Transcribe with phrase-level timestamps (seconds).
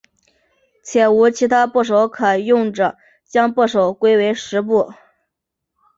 [0.83, 4.91] 且无其他部首可用者将部首归为石部。